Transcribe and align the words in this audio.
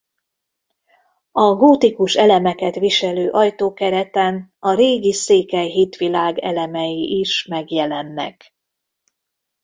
A 1.31 1.53
gótikus 1.55 2.15
elemeket 2.15 2.75
viselő 2.75 3.29
ajtókereten 3.31 4.53
a 4.59 4.73
régi 4.73 5.13
székely 5.13 5.67
hitvilág 5.69 6.37
elemei 6.37 7.19
is 7.19 7.45
megjelennek. 7.45 8.55